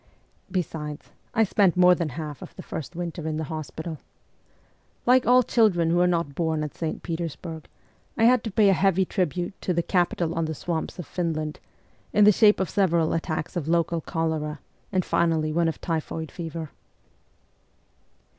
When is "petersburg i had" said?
7.03-8.43